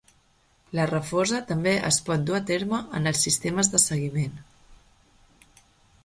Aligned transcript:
La 0.77 0.85
refosa 0.91 1.41
també 1.51 1.73
es 1.89 1.99
pot 2.07 2.23
dur 2.29 2.37
a 2.37 2.41
terme 2.51 2.79
en 2.99 3.11
els 3.11 3.21
sistemes 3.27 3.69
de 3.75 3.81
seguiment. 3.83 4.41